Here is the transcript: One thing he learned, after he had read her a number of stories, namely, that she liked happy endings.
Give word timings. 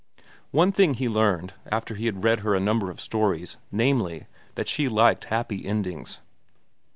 One 0.49 0.71
thing 0.71 0.95
he 0.95 1.07
learned, 1.07 1.53
after 1.67 1.93
he 1.93 2.07
had 2.07 2.23
read 2.23 2.39
her 2.39 2.55
a 2.55 2.59
number 2.59 2.89
of 2.89 2.99
stories, 2.99 3.57
namely, 3.71 4.25
that 4.55 4.67
she 4.67 4.89
liked 4.89 5.25
happy 5.25 5.63
endings. 5.63 6.21